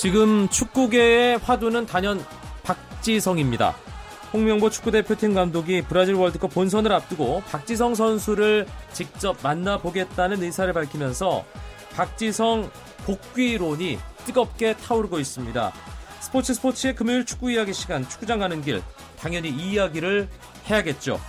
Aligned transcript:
지금 0.00 0.48
축구계의 0.48 1.36
화두는 1.40 1.84
단연 1.84 2.24
박지성입니다. 2.62 3.76
홍명보 4.32 4.70
축구대표팀 4.70 5.34
감독이 5.34 5.82
브라질 5.82 6.14
월드컵 6.14 6.54
본선을 6.54 6.90
앞두고 6.90 7.42
박지성 7.50 7.94
선수를 7.94 8.66
직접 8.94 9.36
만나보겠다는 9.42 10.42
의사를 10.42 10.72
밝히면서 10.72 11.44
박지성 11.92 12.70
복귀론이 13.04 13.98
뜨겁게 14.24 14.74
타오르고 14.74 15.18
있습니다. 15.18 15.70
스포츠 16.20 16.54
스포츠의 16.54 16.94
금요일 16.94 17.26
축구 17.26 17.50
이야기 17.50 17.74
시간 17.74 18.08
축구장 18.08 18.38
가는 18.38 18.62
길 18.62 18.80
당연히 19.18 19.50
이 19.50 19.72
이야기를 19.72 20.30
해야겠죠. 20.70 21.20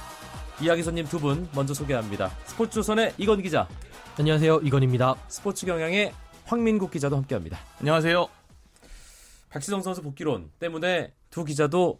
이야기 0.61 0.81
손님 0.81 1.05
두 1.07 1.19
분 1.19 1.49
먼저 1.53 1.73
소개합니다. 1.73 2.31
스포츠조선의 2.45 3.15
이건 3.17 3.41
기자. 3.41 3.67
안녕하세요. 4.17 4.61
이건입니다. 4.63 5.15
스포츠 5.27 5.65
경향의 5.65 6.13
황민국 6.45 6.89
기자도 6.91 7.17
함께합니다. 7.17 7.59
안녕하세요. 7.81 8.40
박지성 9.51 9.81
선수 9.81 10.01
복귀론 10.01 10.49
때문에 10.59 11.13
두 11.29 11.43
기자도 11.43 11.99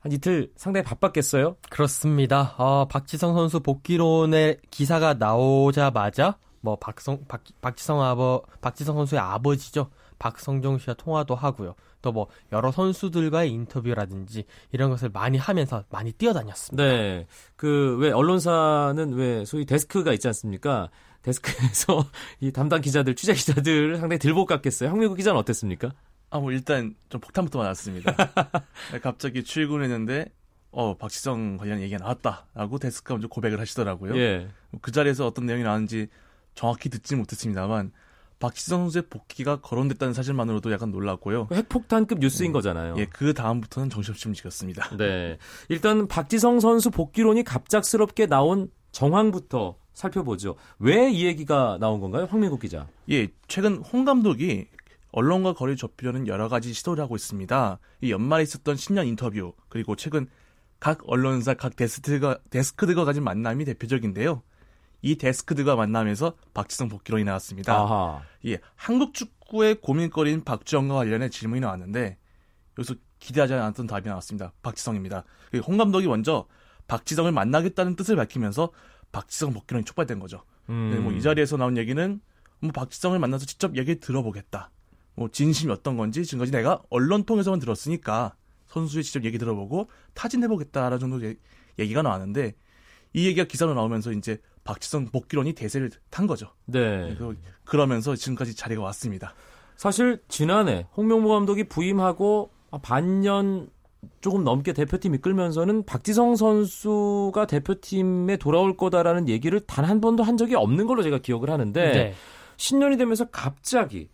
한 0.00 0.12
이틀 0.12 0.52
상당히 0.56 0.84
바빴겠어요? 0.84 1.56
그렇습니다. 1.70 2.54
어, 2.58 2.86
박지성 2.86 3.34
선수 3.34 3.60
복귀론의 3.60 4.58
기사가 4.70 5.14
나오자마자 5.14 6.36
뭐 6.60 6.76
박성 6.76 7.24
박, 7.28 7.42
박지성 7.60 8.02
아버 8.02 8.42
박지성 8.60 8.96
선수의 8.96 9.20
아버지죠. 9.20 9.90
박성종 10.18 10.78
씨와 10.78 10.94
통화도 10.94 11.34
하고요. 11.34 11.74
또 12.02 12.12
뭐 12.12 12.26
여러 12.52 12.72
선수들과의 12.72 13.50
인터뷰라든지 13.52 14.44
이런 14.72 14.90
것을 14.90 15.08
많이 15.10 15.38
하면서 15.38 15.84
많이 15.90 16.12
뛰어다녔습니다. 16.12 16.82
네. 16.84 17.26
그 17.56 17.96
왜 18.00 18.10
언론사는 18.10 19.12
왜 19.14 19.44
소위 19.44 19.64
데스크가 19.64 20.12
있지 20.12 20.26
않습니까? 20.28 20.90
데스크에서 21.22 22.04
이 22.40 22.50
담당 22.50 22.80
기자들, 22.80 23.14
취재 23.14 23.34
기자들 23.34 23.98
상당히 23.98 24.18
들복 24.18 24.48
같겠어요. 24.48 24.90
황민국 24.90 25.14
기자는 25.14 25.38
어땠습니까? 25.38 25.92
아, 26.32 26.38
뭐 26.40 26.50
일단 26.50 26.94
좀 27.10 27.20
폭탄부터 27.20 27.58
맞았습니다. 27.58 28.14
네, 28.92 28.98
갑자기 29.00 29.44
출근했는데 29.44 30.26
어, 30.70 30.96
박지성 30.96 31.58
관련 31.58 31.80
얘기가 31.82 31.98
나왔다라고 31.98 32.78
데스크가 32.78 33.14
먼저 33.14 33.28
고백을 33.28 33.60
하시더라고요. 33.60 34.16
예. 34.16 34.48
그 34.80 34.90
자리에서 34.90 35.26
어떤 35.26 35.44
내용이 35.44 35.62
나왔는지 35.62 36.08
정확히 36.54 36.88
듣지 36.88 37.14
못했습니다만 37.16 37.92
박지성 38.38 38.80
선수의 38.84 39.04
복귀가 39.10 39.60
거론됐다는 39.60 40.14
사실만으로도 40.14 40.72
약간 40.72 40.90
놀랐고요. 40.90 41.48
핵폭탄급 41.52 42.18
뉴스인 42.18 42.52
거잖아요. 42.52 42.94
예, 42.98 43.04
그 43.06 43.34
다음부터는 43.34 43.90
정신없이 43.90 44.26
움직였습니다. 44.28 44.96
네. 44.96 45.38
일단 45.68 46.08
박지성 46.08 46.58
선수 46.60 46.90
복귀론이 46.90 47.44
갑작스럽게 47.44 48.26
나온 48.26 48.70
정황부터 48.90 49.76
살펴보죠. 49.92 50.56
왜 50.78 51.10
이 51.12 51.26
얘기가 51.26 51.76
나온 51.78 52.00
건가요? 52.00 52.26
황민국 52.30 52.60
기자. 52.60 52.88
예, 53.10 53.28
최근 53.46 53.76
홍 53.76 54.04
감독이 54.06 54.66
언론과 55.12 55.54
거리를 55.54 55.76
좁히려는 55.76 56.26
여러 56.26 56.48
가지 56.48 56.72
시도를 56.72 57.02
하고 57.02 57.16
있습니다. 57.16 57.78
이 58.00 58.10
연말에 58.10 58.42
있었던 58.42 58.76
신년 58.76 59.06
인터뷰, 59.06 59.54
그리고 59.68 59.94
최근 59.94 60.26
각 60.80 60.98
언론사, 61.06 61.54
각 61.54 61.76
데스크들과, 61.76 62.38
데스크들과 62.50 63.04
가진 63.04 63.22
만남이 63.22 63.64
대표적인데요. 63.64 64.42
이 65.02 65.16
데스크들과 65.16 65.76
만나면서 65.76 66.34
박지성 66.54 66.88
복귀론이 66.88 67.24
나왔습니다. 67.24 67.74
아하. 67.74 68.22
예, 68.46 68.58
한국 68.74 69.14
축구의 69.14 69.80
고민거리인 69.80 70.44
박주영과 70.44 70.94
관련해 70.94 71.28
질문이 71.28 71.60
나왔는데 71.60 72.18
여기서 72.78 72.94
기대하지 73.18 73.54
않았던 73.54 73.86
답이 73.86 74.08
나왔습니다. 74.08 74.52
박지성입니다. 74.62 75.24
그홍 75.50 75.76
감독이 75.76 76.06
먼저 76.08 76.46
박지성을 76.88 77.30
만나겠다는 77.30 77.96
뜻을 77.96 78.16
밝히면서 78.16 78.70
박지성 79.12 79.52
복귀론이 79.52 79.84
촉발된 79.84 80.18
거죠. 80.18 80.42
음. 80.68 80.90
네, 80.92 81.00
뭐이 81.00 81.20
자리에서 81.20 81.56
나온 81.56 81.76
얘기는 81.76 82.20
뭐 82.60 82.72
박지성을 82.72 83.18
만나서 83.18 83.44
직접 83.46 83.76
얘기 83.76 84.00
들어보겠다. 84.00 84.70
뭐 85.14 85.28
진심이 85.28 85.72
어떤 85.72 85.96
건지 85.96 86.24
지금까지 86.24 86.52
내가 86.52 86.82
언론 86.90 87.24
통해서만 87.24 87.60
들었으니까 87.60 88.34
선수의 88.66 89.04
직접 89.04 89.24
얘기 89.24 89.38
들어보고 89.38 89.88
타진해보겠다라는 90.14 90.98
정도 90.98 91.24
의 91.24 91.36
얘기가 91.78 92.02
나왔는데 92.02 92.54
이 93.12 93.26
얘기가 93.26 93.44
기사로 93.46 93.74
나오면서 93.74 94.12
이제 94.12 94.38
박지성 94.64 95.06
복귀론이 95.06 95.52
대세를 95.54 95.90
탄 96.10 96.26
거죠. 96.26 96.48
네. 96.66 97.14
그- 97.18 97.36
그러면서 97.64 98.14
지금까지 98.16 98.54
자리가 98.56 98.80
왔습니다. 98.82 99.34
사실 99.76 100.22
지난해 100.28 100.86
홍명보 100.96 101.28
감독이 101.30 101.64
부임하고 101.64 102.50
반년 102.82 103.68
조금 104.20 104.44
넘게 104.44 104.72
대표팀 104.72 105.14
이끌면서는 105.16 105.84
박지성 105.84 106.36
선수가 106.36 107.46
대표팀에 107.46 108.36
돌아올 108.38 108.76
거다라는 108.76 109.28
얘기를 109.28 109.60
단 109.60 109.84
한 109.84 110.00
번도 110.00 110.22
한 110.22 110.36
적이 110.36 110.54
없는 110.54 110.86
걸로 110.86 111.02
제가 111.02 111.18
기억을 111.18 111.50
하는데 111.50 111.92
네. 111.92 112.14
신년이 112.56 112.96
되면서 112.96 113.26
갑자기 113.30 114.08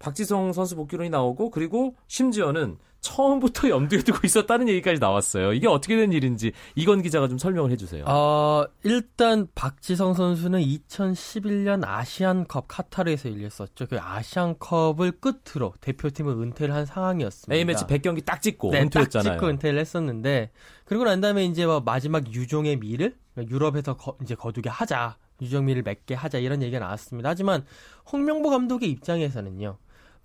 박지성 0.00 0.52
선수 0.52 0.74
복귀론이 0.76 1.10
나오고 1.10 1.50
그리고 1.50 1.94
심지어는 2.08 2.78
처음부터 3.02 3.68
염두에 3.70 4.00
두고 4.02 4.18
있었다는 4.24 4.68
얘기까지 4.68 4.98
나왔어요. 5.00 5.52
이게 5.52 5.68
어떻게 5.68 5.96
된 5.96 6.12
일인지 6.12 6.52
이건 6.74 7.00
기자가 7.02 7.28
좀 7.28 7.38
설명을 7.38 7.70
해주세요. 7.70 8.04
어, 8.06 8.64
일단 8.82 9.46
박지성 9.54 10.14
선수는 10.14 10.60
2011년 10.60 11.82
아시안컵 11.86 12.66
카타르에서 12.68 13.30
열렸었죠. 13.30 13.86
그 13.88 13.98
아시안컵을 14.00 15.12
끝으로 15.20 15.72
대표팀을 15.80 16.32
은퇴를 16.32 16.74
한 16.74 16.84
상황이었습니다. 16.86 17.54
A매치 17.54 17.84
100경기 17.84 18.24
딱 18.24 18.42
찍고 18.42 18.70
네, 18.72 18.82
은퇴했잖아요. 18.82 19.32
딱 19.32 19.34
찍고 19.36 19.48
은퇴를 19.48 19.78
했었는데 19.80 20.50
그리고 20.84 21.04
난 21.04 21.20
다음에 21.20 21.44
이제 21.44 21.64
뭐 21.66 21.80
마지막 21.80 22.30
유종의 22.32 22.76
미를 22.76 23.16
유럽에서 23.38 23.96
거- 23.96 24.16
이제 24.22 24.34
거두게 24.34 24.68
하자. 24.68 25.16
유종미를 25.42 25.82
맺게 25.82 26.14
하자 26.14 26.36
이런 26.38 26.60
얘기가 26.62 26.80
나왔습니다. 26.80 27.30
하지만 27.30 27.64
홍명보 28.12 28.50
감독의 28.50 28.90
입장에서는요. 28.90 29.78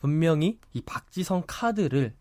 분명히 0.06 0.60
이 0.72 0.82
박지성 0.82 1.46
카드를 1.48 2.14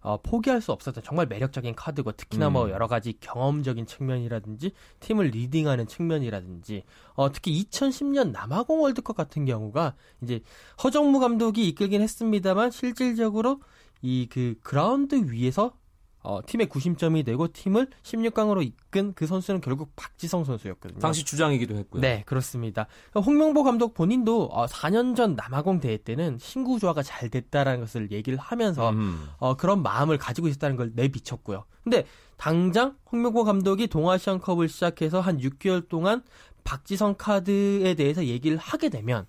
어, 0.00 0.20
포기할 0.22 0.60
수 0.60 0.70
없었던 0.70 1.02
정말 1.02 1.26
매력적인 1.26 1.74
카드고 1.74 2.12
특히나 2.12 2.48
뭐 2.48 2.66
음. 2.66 2.70
여러 2.70 2.86
가지 2.86 3.18
경험적인 3.18 3.86
측면이라든지 3.86 4.70
팀을 5.00 5.28
leading하는 5.28 5.88
측면이라든지 5.88 6.84
어, 7.14 7.32
특히 7.32 7.60
2010년 7.64 8.30
남아공 8.30 8.82
월드컵 8.82 9.16
같은 9.16 9.46
경우가 9.46 9.96
이제 10.22 10.42
허정무 10.84 11.18
감독이 11.18 11.66
이끌긴 11.68 12.02
했습니다만 12.02 12.70
실질적으로 12.70 13.60
이 14.02 14.28
그 14.30 14.54
그라운드 14.62 15.16
위에서 15.32 15.76
어, 16.24 16.40
팀의 16.44 16.68
구심점이 16.68 17.22
되고 17.22 17.46
팀을 17.48 17.88
16강으로 18.02 18.64
이끈 18.64 19.12
그 19.14 19.26
선수는 19.26 19.60
결국 19.60 19.94
박지성 19.94 20.44
선수였거든요. 20.44 20.98
당시 20.98 21.24
주장이기도 21.24 21.76
했고요. 21.76 22.00
네, 22.00 22.22
그렇습니다. 22.26 22.86
홍명보 23.14 23.62
감독 23.62 23.92
본인도 23.92 24.46
어, 24.46 24.64
4년 24.66 25.14
전 25.14 25.36
남아공 25.36 25.80
대회 25.80 25.98
때는 25.98 26.38
신구 26.40 26.80
조화가 26.80 27.02
잘 27.02 27.28
됐다라는 27.28 27.80
것을 27.80 28.10
얘기를 28.10 28.38
하면서 28.38 28.90
음. 28.90 29.28
어, 29.36 29.54
그런 29.54 29.82
마음을 29.82 30.16
가지고 30.16 30.48
있었다는 30.48 30.76
걸 30.76 30.92
내비쳤고요. 30.94 31.64
근데 31.84 32.06
당장 32.38 32.96
홍명보 33.12 33.44
감독이 33.44 33.86
동아시안컵을 33.86 34.68
시작해서 34.70 35.20
한 35.20 35.38
6개월 35.38 35.88
동안 35.88 36.22
박지성 36.64 37.16
카드에 37.18 37.94
대해서 37.94 38.24
얘기를 38.24 38.56
하게 38.56 38.88
되면 38.88 39.26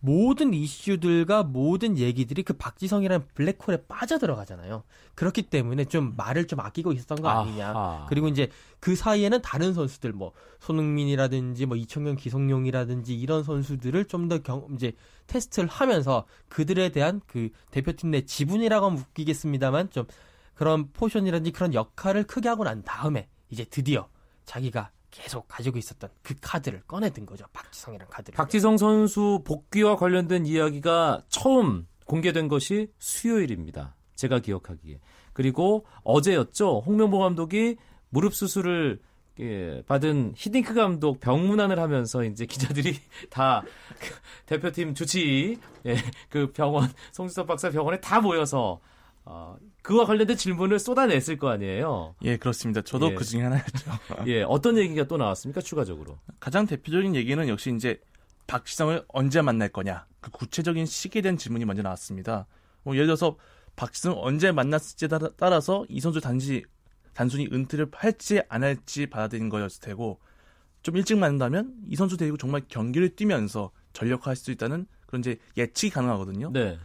모든 0.00 0.54
이슈들과 0.54 1.42
모든 1.42 1.98
얘기들이 1.98 2.44
그 2.44 2.52
박지성이라는 2.52 3.26
블랙홀에 3.34 3.84
빠져들어가잖아요. 3.88 4.84
그렇기 5.16 5.42
때문에 5.42 5.86
좀 5.86 6.14
말을 6.16 6.46
좀 6.46 6.60
아끼고 6.60 6.92
있었던 6.92 7.20
거 7.20 7.28
아니냐. 7.28 7.70
아하. 7.70 8.06
그리고 8.08 8.28
이제 8.28 8.48
그 8.78 8.94
사이에는 8.94 9.42
다른 9.42 9.74
선수들 9.74 10.12
뭐 10.12 10.32
손흥민이라든지 10.60 11.66
뭐 11.66 11.76
이청용, 11.76 12.16
기성용이라든지 12.16 13.18
이런 13.18 13.42
선수들을 13.42 14.04
좀 14.04 14.28
더 14.28 14.38
경 14.42 14.66
이제 14.74 14.92
테스트를 15.26 15.68
하면서 15.68 16.24
그들에 16.48 16.90
대한 16.90 17.20
그 17.26 17.50
대표팀 17.70 18.10
내 18.10 18.24
지분이라고 18.24 18.86
하면 18.86 18.98
웃기겠습니다만 18.98 19.90
좀 19.90 20.06
그런 20.54 20.90
portion이라든지 20.92 21.50
그런 21.52 21.74
역할을 21.74 22.24
크게 22.24 22.48
하고 22.48 22.64
난 22.64 22.82
다음에 22.82 23.28
이제 23.50 23.64
드디어 23.64 24.08
자기가 24.44 24.90
계속 25.10 25.46
가지고 25.48 25.78
있었던 25.78 26.10
그 26.22 26.34
카드를 26.40 26.82
꺼내든 26.86 27.26
거죠. 27.26 27.44
박지성이란 27.52 28.08
카드를. 28.08 28.36
박지성 28.36 28.76
선수 28.76 29.42
복귀와 29.44 29.96
관련된 29.96 30.46
이야기가 30.46 31.22
처음 31.28 31.86
공개된 32.06 32.48
것이 32.48 32.90
수요일입니다. 32.98 33.94
제가 34.14 34.40
기억하기에. 34.40 35.00
그리고 35.32 35.86
어제였죠. 36.02 36.80
홍명보 36.84 37.18
감독이 37.18 37.76
무릎 38.10 38.34
수술을 38.34 39.00
예, 39.40 39.82
받은 39.86 40.32
히딩크 40.36 40.74
감독 40.74 41.20
병문안을 41.20 41.78
하면서 41.78 42.24
이제 42.24 42.44
기자들이 42.44 42.96
다 43.30 43.62
그 44.00 44.14
대표팀 44.46 44.94
주치 44.94 45.58
예, 45.86 45.96
그 46.28 46.50
병원 46.52 46.88
송지섭 47.12 47.46
박사 47.46 47.70
병원에 47.70 48.00
다 48.00 48.20
모여서 48.20 48.80
어, 49.30 49.56
그와 49.82 50.06
관련된 50.06 50.38
질문을 50.38 50.78
쏟아냈을 50.78 51.36
거 51.36 51.50
아니에요. 51.50 52.14
예, 52.22 52.38
그렇습니다. 52.38 52.80
저도 52.80 53.10
예. 53.10 53.14
그 53.14 53.24
중에 53.24 53.42
하나였죠. 53.42 53.90
예, 54.26 54.42
어떤 54.42 54.78
얘기가 54.78 55.04
또 55.06 55.18
나왔습니까? 55.18 55.60
추가적으로. 55.60 56.18
가장 56.40 56.66
대표적인 56.66 57.14
얘기는 57.14 57.46
역시 57.48 57.70
이제 57.76 58.00
박지성을 58.46 59.04
언제 59.08 59.42
만날 59.42 59.68
거냐. 59.68 60.06
그 60.20 60.30
구체적인 60.30 60.86
시기에 60.86 61.20
대한 61.20 61.36
질문이 61.36 61.66
먼저 61.66 61.82
나왔습니다. 61.82 62.46
뭐 62.84 62.94
예를 62.94 63.06
들어서 63.06 63.36
박지성 63.76 64.14
언제 64.16 64.50
만났을지에 64.50 65.08
따라- 65.08 65.28
따라서 65.36 65.84
이 65.90 66.00
선수 66.00 66.20
단지 66.22 66.64
단순히 67.12 67.46
은퇴를 67.52 67.88
할지 67.92 68.40
안 68.48 68.62
할지 68.62 69.06
받아들인 69.06 69.50
거였을 69.50 69.82
테고 69.82 70.20
좀 70.82 70.96
일찍 70.96 71.18
만난다면 71.18 71.74
이 71.88 71.96
선수 71.96 72.16
데리고 72.16 72.38
정말 72.38 72.62
경기를 72.66 73.14
뛰면서 73.14 73.72
전력화할 73.92 74.36
수 74.36 74.50
있다는 74.52 74.86
그런 75.06 75.20
이제 75.20 75.36
예측이 75.58 75.90
가능하거든요. 75.92 76.50
네. 76.52 76.78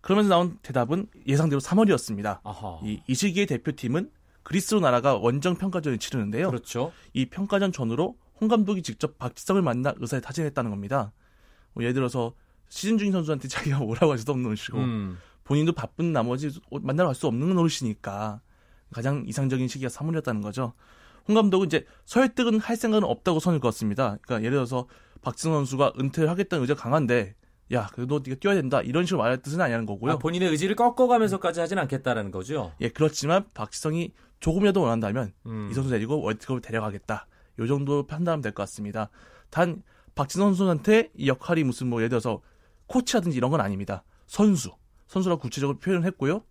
그러면서 0.00 0.30
나온 0.30 0.58
대답은 0.62 1.06
예상대로 1.26 1.60
3월이었습니다. 1.60 2.40
아하. 2.42 2.80
이, 2.84 3.00
이 3.06 3.14
시기의 3.14 3.46
대표팀은 3.46 4.10
그리스로 4.42 4.80
나라가 4.80 5.16
원정 5.16 5.56
평가전을 5.56 5.98
치르는데요. 5.98 6.48
그렇죠. 6.48 6.92
이 7.12 7.26
평가전 7.26 7.72
전후로 7.72 8.16
홍 8.40 8.48
감독이 8.48 8.82
직접 8.82 9.18
박지성을 9.18 9.60
만나 9.62 9.92
의사를 9.98 10.22
타진했다는 10.22 10.70
겁니다. 10.70 11.12
뭐 11.74 11.84
예를 11.84 11.94
들어서 11.94 12.32
시즌 12.68 12.96
중인 12.98 13.12
선수한테 13.12 13.48
자기가 13.48 13.78
뭐라고 13.80 14.12
할 14.12 14.18
수도 14.18 14.32
없는 14.32 14.48
것이고 14.50 14.78
음. 14.78 15.18
본인도 15.44 15.72
바쁜 15.72 16.12
나머지 16.12 16.50
만나러 16.70 17.08
갈 17.08 17.14
수 17.14 17.26
없는 17.26 17.54
노릇이니까 17.54 18.40
가장 18.92 19.24
이상적인 19.26 19.68
시기가 19.68 19.90
3월이었다는 19.90 20.42
거죠. 20.42 20.72
홍 21.28 21.34
감독은 21.34 21.66
이제 21.66 21.84
설득은 22.06 22.58
할 22.60 22.76
생각은 22.76 23.04
없다고 23.04 23.40
선을 23.40 23.60
그었습니다. 23.60 24.18
그러니까 24.22 24.44
예를 24.44 24.56
들어서 24.56 24.86
박지성 25.22 25.52
선수가 25.52 25.92
은퇴를 26.00 26.30
하겠다는 26.30 26.62
의지가 26.62 26.80
강한데 26.80 27.34
야, 27.72 27.88
그래도 27.94 28.20
네가 28.24 28.38
뛰어야 28.40 28.54
된다 28.56 28.80
이런 28.82 29.04
식으로 29.06 29.22
말할 29.22 29.42
뜻은 29.42 29.60
아니라는 29.60 29.86
거고요. 29.86 30.12
아, 30.12 30.18
본인의 30.18 30.48
의지를 30.50 30.74
꺾어가면서까지 30.76 31.60
하진 31.60 31.78
않겠다라는 31.78 32.30
거죠. 32.30 32.72
예, 32.80 32.88
그렇지만 32.88 33.44
박지성이 33.54 34.12
조금이라도 34.40 34.80
원한다면 34.80 35.32
음. 35.46 35.68
이 35.70 35.74
선수 35.74 35.90
데리고 35.90 36.20
월드컵을 36.20 36.60
데려가겠다. 36.62 37.26
요 37.58 37.66
정도 37.66 38.06
판단하면 38.06 38.42
될 38.42 38.52
것 38.52 38.62
같습니다. 38.64 39.10
단 39.50 39.82
박지성 40.14 40.48
선수한테 40.54 41.10
이 41.14 41.28
역할이 41.28 41.62
무슨 41.64 41.88
뭐 41.88 42.00
예를 42.00 42.08
들어서 42.08 42.40
코치라든지 42.86 43.36
이런 43.36 43.50
건 43.50 43.60
아닙니다. 43.60 44.02
선수, 44.26 44.72
선수라고 45.06 45.40
구체적으로 45.40 45.78
표현을 45.78 46.04
했고요. 46.06 46.42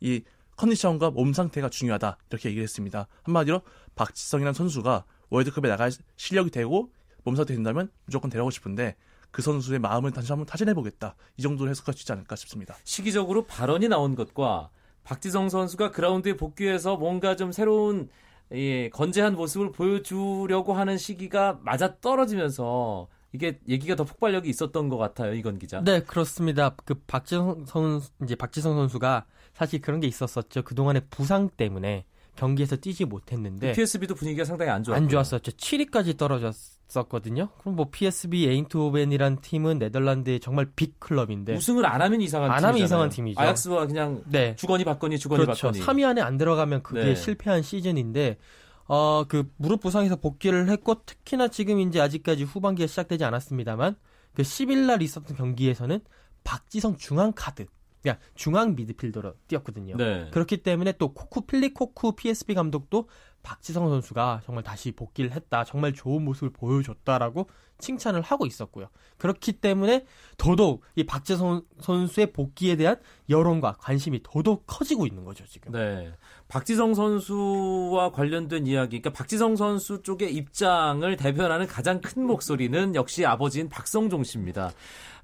이 0.00 0.22
컨디션과 0.56 1.10
몸 1.10 1.32
상태가 1.32 1.68
중요하다 1.68 2.18
이렇게 2.30 2.48
얘기를 2.50 2.62
했습니다. 2.62 3.08
한마디로 3.22 3.62
박지성이라는 3.96 4.52
선수가 4.54 5.04
월드컵에 5.30 5.68
나갈 5.68 5.90
실력이 6.16 6.50
되고 6.50 6.92
몸 7.24 7.34
상태 7.36 7.54
된다면 7.54 7.90
무조건 8.06 8.30
데려가고 8.30 8.50
싶은데 8.50 8.96
그 9.30 9.42
선수의 9.42 9.78
마음을 9.78 10.10
다시 10.10 10.32
한번 10.32 10.46
타진해 10.46 10.74
보겠다. 10.74 11.14
이 11.36 11.42
정도로 11.42 11.70
해석할 11.70 11.94
수 11.94 12.02
있지 12.02 12.12
않을까 12.12 12.36
싶습니다. 12.36 12.76
시기적으로 12.84 13.44
발언이 13.44 13.88
나온 13.88 14.14
것과 14.14 14.70
박지성 15.04 15.48
선수가 15.48 15.90
그라운드에 15.90 16.36
복귀해서 16.36 16.96
뭔가 16.96 17.36
좀 17.36 17.52
새로운 17.52 18.08
예, 18.52 18.88
건재한 18.90 19.34
모습을 19.34 19.72
보여주려고 19.72 20.72
하는 20.72 20.96
시기가 20.96 21.58
맞아 21.62 21.96
떨어지면서 22.00 23.08
이게 23.32 23.58
얘기가 23.68 23.94
더 23.94 24.04
폭발력이 24.04 24.48
있었던 24.48 24.88
것 24.88 24.96
같아요, 24.96 25.34
이건 25.34 25.58
기자. 25.58 25.82
네, 25.82 26.00
그렇습니다. 26.00 26.74
그 26.84 26.94
박지성 27.06 27.66
선 27.66 28.00
이제 28.22 28.34
박지성 28.34 28.74
선수가 28.74 29.26
사실 29.52 29.80
그런 29.80 30.00
게 30.00 30.06
있었었죠. 30.06 30.62
그 30.62 30.74
동안의 30.74 31.02
부상 31.10 31.50
때문에 31.50 32.04
경기에서 32.38 32.76
뛰지 32.76 33.04
못했는데 33.04 33.72
PSB도 33.72 34.14
분위기가 34.14 34.44
상당히 34.44 34.70
안 34.70 34.82
좋았고. 34.82 35.02
안 35.02 35.08
좋았었죠. 35.08 35.52
7위까지 35.52 36.16
떨어졌었거든요. 36.16 37.48
그럼 37.60 37.76
뭐 37.76 37.88
PSV 37.90 38.46
에인트호벤이란 38.48 39.40
팀은 39.40 39.78
네덜란드의 39.78 40.40
정말 40.40 40.70
빅 40.76 40.98
클럽인데 41.00 41.54
우승을 41.56 41.84
안 41.84 42.00
하면 42.00 42.20
이상한 42.20 42.50
안 42.50 42.56
팀이잖아요. 42.56 42.68
하면 42.74 42.84
이상한 42.84 43.08
팀이죠. 43.10 43.40
아약스와 43.40 43.86
그냥 43.86 44.22
네. 44.26 44.54
주거니 44.56 44.84
받거니 44.84 45.18
주거니 45.18 45.44
그렇죠. 45.44 45.68
받거니. 45.68 45.84
3위 45.84 46.06
안에 46.08 46.20
안 46.20 46.36
들어가면 46.38 46.82
그게 46.82 47.04
네. 47.04 47.14
실패한 47.14 47.62
시즌인데 47.62 48.38
어 48.86 49.24
그 49.28 49.50
무릎 49.56 49.80
부상에서 49.82 50.16
복귀를 50.16 50.70
했고 50.70 51.02
특히나 51.04 51.48
지금 51.48 51.80
이제 51.80 52.00
아직까지 52.00 52.44
후반기가 52.44 52.86
시작되지 52.86 53.24
않았습니다만 53.24 53.96
그 54.34 54.42
10일 54.42 54.86
날 54.86 55.02
있었던 55.02 55.36
경기에서는 55.36 56.00
박지성 56.44 56.96
중앙 56.96 57.32
카드 57.34 57.66
그러니까 58.02 58.24
중앙 58.34 58.74
미드필더로 58.74 59.34
뛰었거든요. 59.48 59.96
네. 59.96 60.30
그렇기 60.32 60.58
때문에 60.58 60.92
또 60.92 61.12
코쿠 61.12 61.42
필리코쿠 61.42 62.12
PSB 62.12 62.54
감독도 62.54 63.08
박지성 63.48 63.88
선수가 63.88 64.42
정말 64.44 64.62
다시 64.62 64.92
복귀를 64.92 65.32
했다. 65.32 65.64
정말 65.64 65.94
좋은 65.94 66.22
모습을 66.22 66.50
보여줬다라고 66.50 67.48
칭찬을 67.78 68.20
하고 68.20 68.44
있었고요. 68.44 68.88
그렇기 69.16 69.52
때문에 69.52 70.04
더더욱 70.36 70.82
이 70.96 71.06
박지성 71.06 71.62
선수의 71.80 72.32
복귀에 72.32 72.76
대한 72.76 72.96
여론과 73.30 73.76
관심이 73.78 74.20
더더욱 74.22 74.64
커지고 74.66 75.06
있는 75.06 75.24
거죠, 75.24 75.46
지금. 75.46 75.72
네. 75.72 76.12
박지성 76.48 76.94
선수와 76.94 78.10
관련된 78.12 78.66
이야기, 78.66 79.00
그러니까 79.00 79.16
박지성 79.16 79.56
선수 79.56 80.02
쪽의 80.02 80.34
입장을 80.34 81.16
대변하는 81.16 81.66
가장 81.66 82.00
큰 82.00 82.26
목소리는 82.26 82.94
역시 82.94 83.24
아버지인 83.24 83.68
박성종 83.68 84.24
씨입니다. 84.24 84.72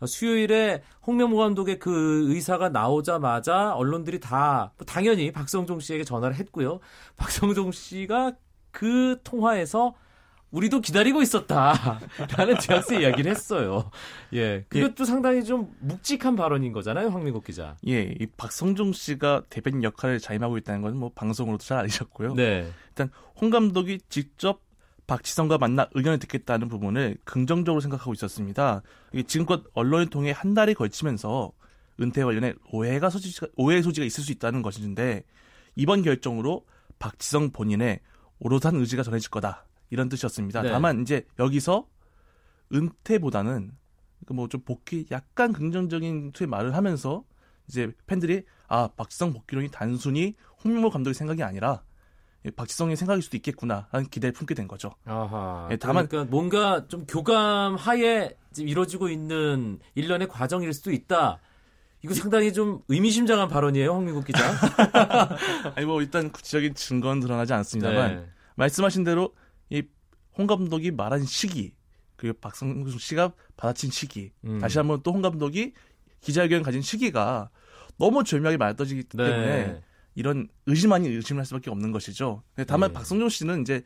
수요일에 0.06 0.82
홍명보 1.06 1.38
감독의 1.38 1.78
그 1.78 2.30
의사가 2.30 2.68
나오자마자 2.68 3.74
언론들이 3.74 4.20
다 4.20 4.72
당연히 4.86 5.32
박성종 5.32 5.80
씨에게 5.80 6.04
전화를 6.04 6.36
했고요. 6.36 6.80
박성종 7.16 7.72
씨가 7.72 8.13
그 8.70 9.18
통화에서 9.24 9.94
우리도 10.54 10.80
기다리고 10.80 11.20
있었다라는 11.20 11.98
뉘앙스의 12.68 13.02
이야기를 13.02 13.28
했어요. 13.30 13.90
예, 14.32 14.64
그것도 14.68 15.04
상당히 15.04 15.42
좀 15.42 15.74
묵직한 15.80 16.36
발언인 16.36 16.72
거잖아요, 16.72 17.08
황민국 17.08 17.44
기자. 17.44 17.76
예, 17.88 18.14
이 18.20 18.26
박성종 18.26 18.92
씨가 18.92 19.42
대변인 19.50 19.82
역할을 19.82 20.20
자임하고 20.20 20.56
있다는 20.58 20.82
건뭐 20.82 21.10
방송으로도 21.16 21.64
잘 21.64 21.78
알리셨고요. 21.78 22.34
네, 22.34 22.70
일단 22.88 23.10
홍 23.40 23.50
감독이 23.50 23.98
직접 24.08 24.60
박지성과 25.08 25.58
만나 25.58 25.88
의견을 25.92 26.20
듣겠다는 26.20 26.68
부분을 26.68 27.18
긍정적으로 27.24 27.80
생각하고 27.80 28.12
있었습니다. 28.12 28.82
지금껏 29.26 29.64
언론을 29.74 30.06
통해 30.06 30.30
한 30.30 30.54
달이 30.54 30.74
걸치면서 30.74 31.52
은퇴 32.00 32.24
관련해 32.24 32.54
오해가 32.70 33.10
소지가, 33.10 33.48
오해의 33.56 33.82
소지가 33.82 34.04
있을 34.06 34.24
수 34.24 34.32
있다는 34.32 34.62
것인데 34.62 35.24
이번 35.76 36.02
결정으로 36.02 36.64
박지성 36.98 37.50
본인의 37.50 38.00
오롯한 38.40 38.74
의지가 38.76 39.02
전해질 39.02 39.30
거다 39.30 39.66
이런 39.90 40.08
뜻이었습니다. 40.08 40.62
네. 40.62 40.70
다만 40.70 41.02
이제 41.02 41.26
여기서 41.38 41.86
은퇴보다는 42.72 43.72
뭐 44.30 44.48
좀 44.48 44.62
복귀 44.62 45.06
약간 45.10 45.52
긍정적인 45.52 46.32
투의 46.32 46.48
말을 46.48 46.74
하면서 46.74 47.24
이제 47.68 47.92
팬들이 48.06 48.44
아 48.68 48.88
박지성 48.96 49.32
복귀론이 49.34 49.68
단순히 49.70 50.34
홍명보 50.64 50.88
감독의 50.90 51.14
생각이 51.14 51.42
아니라 51.42 51.82
예, 52.46 52.50
박지성의 52.50 52.96
생각일 52.96 53.22
수도 53.22 53.36
있겠구나라는 53.38 54.08
기대를 54.10 54.32
품게 54.32 54.54
된 54.54 54.66
거죠. 54.68 54.92
아하. 55.04 55.68
예, 55.70 55.76
다만- 55.76 56.08
그러니까 56.08 56.30
뭔가 56.30 56.86
좀 56.88 57.06
교감 57.06 57.74
하에 57.76 58.36
지금 58.52 58.68
이루어지고 58.68 59.08
있는 59.08 59.78
일련의 59.94 60.28
과정일 60.28 60.72
수도 60.74 60.90
있다. 60.92 61.38
이거 62.04 62.14
상당히 62.14 62.52
좀 62.52 62.82
의미심장한 62.88 63.48
발언이에요, 63.48 63.94
황민국 63.94 64.24
기자. 64.26 64.38
아니 65.74 65.86
뭐 65.86 66.02
일단 66.02 66.30
구체적인 66.30 66.74
증거는 66.74 67.20
드러나지 67.20 67.52
않습니다만 67.54 68.16
네. 68.16 68.26
말씀하신 68.56 69.04
대로 69.04 69.34
이 69.70 69.82
홍 70.36 70.46
감독이 70.46 70.90
말한 70.90 71.24
시기 71.24 71.74
그리고 72.16 72.38
박성수 72.40 72.98
씨가 72.98 73.32
받아친 73.56 73.90
시기 73.90 74.32
음. 74.44 74.58
다시 74.58 74.78
한번 74.78 75.02
또 75.02 75.12
홍 75.12 75.22
감독이 75.22 75.72
기자회견 76.20 76.62
가진 76.62 76.82
시기가 76.82 77.50
너무 77.98 78.24
절묘하게 78.24 78.56
맞아떨어지기 78.56 79.04
네. 79.14 79.24
때문에 79.24 79.82
이런 80.14 80.48
의심 80.66 80.92
아닌 80.92 81.12
의심을 81.12 81.40
할 81.40 81.46
수밖에 81.46 81.70
없는 81.70 81.92
것이죠. 81.92 82.42
다만 82.66 82.90
네. 82.90 82.94
박성종 82.94 83.28
씨는 83.28 83.62
이제 83.62 83.82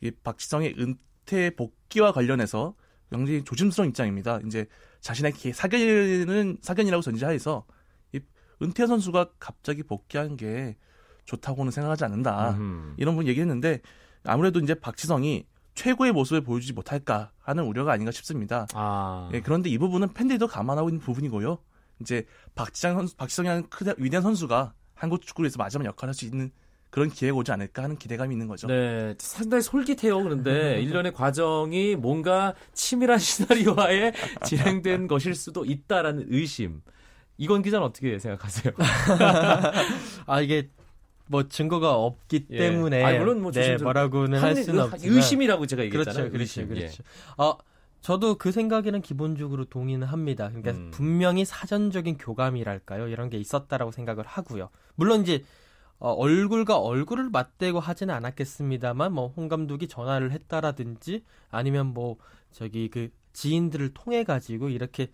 이 0.00 0.10
박지성의 0.10 0.76
은퇴 0.78 1.50
복귀와 1.50 2.12
관련해서 2.12 2.74
굉장히 3.10 3.42
조심스러운 3.44 3.90
입장입니다. 3.90 4.40
이제 4.46 4.66
자신의 5.00 5.32
기- 5.32 5.52
사견은 5.52 6.58
사견이라고 6.62 7.02
전제하에서 7.02 7.64
이 8.12 8.20
은퇴 8.62 8.86
선수가 8.86 9.30
갑자기 9.38 9.82
복귀한 9.82 10.36
게 10.36 10.76
좋다고는 11.24 11.70
생각하지 11.72 12.04
않는다. 12.04 12.50
음흠. 12.52 12.94
이런 12.98 13.16
분 13.16 13.26
얘기했는데 13.26 13.80
아무래도 14.24 14.60
이제 14.60 14.74
박지성이 14.74 15.46
최고의 15.74 16.12
모습을 16.12 16.42
보여주지 16.42 16.72
못할까 16.72 17.30
하는 17.38 17.64
우려가 17.64 17.92
아닌가 17.92 18.10
싶습니다. 18.10 18.66
아. 18.74 19.30
예, 19.32 19.40
그런데 19.40 19.70
이 19.70 19.78
부분은 19.78 20.12
팬들도 20.12 20.46
감안하고 20.48 20.88
있는 20.90 21.00
부분이고요. 21.00 21.58
이제 22.00 22.26
박지성 22.54 22.94
선수, 22.96 23.16
박지성이라는 23.16 23.68
크다, 23.70 23.92
위대한 23.98 24.22
선수가 24.22 24.74
한국 24.94 25.22
축구에서 25.22 25.56
마지막 25.58 25.84
역할을 25.86 26.10
할 26.10 26.14
수 26.14 26.24
있는 26.26 26.50
그런 26.90 27.08
기회가 27.08 27.36
오지 27.36 27.52
않을까 27.52 27.84
하는 27.84 27.96
기대감이 27.96 28.34
있는 28.34 28.48
거죠. 28.48 28.66
네, 28.66 29.14
상당히 29.18 29.62
솔깃해요. 29.62 30.22
그런데 30.22 30.80
일련의 30.82 31.12
과정이 31.12 31.94
뭔가 31.96 32.54
치밀한 32.74 33.18
시나리오하에 33.18 34.12
진행된 34.44 35.06
것일 35.06 35.34
수도 35.34 35.64
있다라는 35.64 36.26
의심. 36.28 36.82
이건 37.38 37.62
기자는 37.62 37.86
어떻게 37.86 38.18
생각하세요? 38.18 38.74
아 40.26 40.40
이게 40.40 40.68
뭐 41.26 41.48
증거가 41.48 41.94
없기 41.94 42.46
예. 42.50 42.58
네. 42.58 42.70
때문에 42.70 43.04
아, 43.04 43.18
물론 43.18 43.40
뭐 43.40 43.52
네, 43.52 43.76
뭐라고는 43.76 44.40
할 44.40 44.56
수는 44.56 44.80
의- 44.80 44.86
없지만 44.88 45.16
의심이라고 45.16 45.66
제가 45.66 45.84
얘기했잖아요. 45.84 46.30
그렇죠, 46.30 46.32
그렇죠, 46.32 46.60
의심. 46.60 46.76
예. 46.76 46.80
그렇죠. 46.80 47.02
어, 47.38 47.56
저도 48.00 48.34
그 48.36 48.50
생각에는 48.50 49.00
기본적으로 49.00 49.64
동의는 49.66 50.06
합니다. 50.08 50.48
그러니까 50.48 50.72
음. 50.72 50.90
분명히 50.90 51.44
사전적인 51.44 52.18
교감이랄까요, 52.18 53.08
이런 53.08 53.30
게 53.30 53.36
있었다라고 53.38 53.92
생각을 53.92 54.24
하고요. 54.26 54.70
물론 54.96 55.22
이제 55.22 55.44
어, 56.00 56.10
얼굴과 56.12 56.78
얼굴을 56.78 57.30
맞대고 57.30 57.78
하지는 57.78 58.14
않았겠습니다만, 58.14 59.12
뭐 59.12 59.32
홍 59.36 59.48
감독이 59.48 59.86
전화를 59.86 60.32
했다라든지 60.32 61.24
아니면 61.50 61.88
뭐 61.94 62.16
저기 62.50 62.88
그 62.90 63.10
지인들을 63.32 63.94
통해 63.94 64.24
가지고 64.24 64.70
이렇게 64.70 65.08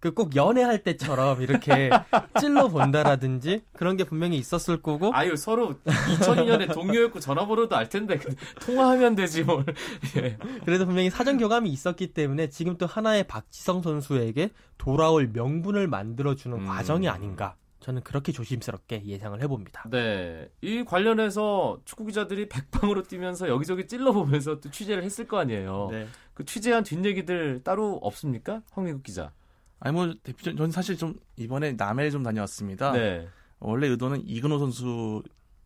그 0.00 0.12
꼭 0.12 0.36
연애할 0.36 0.82
때처럼 0.82 1.40
이렇게 1.40 1.88
찔러 2.38 2.68
본다라든지 2.68 3.62
그런 3.72 3.96
게 3.96 4.04
분명히 4.04 4.36
있었을 4.36 4.82
거고 4.82 5.10
아유 5.14 5.34
서로 5.34 5.76
2002년에 5.86 6.74
동료였고 6.74 7.20
전화번호도 7.20 7.74
알 7.74 7.88
텐데 7.88 8.18
근데 8.18 8.36
통화하면 8.60 9.14
되지 9.14 9.44
뭘. 9.44 9.64
예. 10.18 10.36
그래도 10.66 10.84
분명히 10.84 11.08
사전 11.08 11.38
교감이 11.38 11.70
있었기 11.70 12.12
때문에 12.12 12.50
지금 12.50 12.76
또 12.76 12.84
하나의 12.84 13.24
박지성 13.26 13.80
선수에게 13.80 14.50
돌아올 14.76 15.30
명분을 15.32 15.88
만들어 15.88 16.34
주는 16.34 16.58
음. 16.58 16.66
과정이 16.66 17.08
아닌가 17.08 17.56
저는 17.84 18.00
그렇게 18.02 18.32
조심스럽게 18.32 19.04
예상을 19.04 19.42
해봅니다. 19.42 19.90
네. 19.90 20.48
이 20.62 20.84
관련해서 20.84 21.82
축구 21.84 22.06
기자들이 22.06 22.48
백방으로 22.48 23.02
뛰면서 23.02 23.46
여기저기 23.46 23.86
찔러보면서 23.86 24.58
또 24.58 24.70
취재를 24.70 25.04
했을 25.04 25.28
거 25.28 25.38
아니에요. 25.38 25.88
네. 25.90 26.06
그 26.32 26.46
취재한 26.46 26.82
뒷얘기들 26.82 27.60
따로 27.62 27.98
없습니까? 28.00 28.62
황미국 28.70 29.02
기자. 29.02 29.32
아니 29.80 29.94
뭐 29.94 30.14
대표 30.22 30.44
저는 30.56 30.70
사실 30.70 30.96
좀 30.96 31.20
이번에 31.36 31.72
남해를 31.72 32.10
좀 32.10 32.22
다녀왔습니다. 32.22 32.92
네. 32.92 33.28
원래 33.58 33.86
의도는 33.88 34.26
이근호 34.26 34.58
선수 34.60 35.22